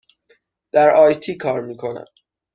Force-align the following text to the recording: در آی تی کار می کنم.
در 0.71 0.89
آی 0.89 1.15
تی 1.15 1.37
کار 1.37 1.61
می 1.61 1.77
کنم. 1.77 2.05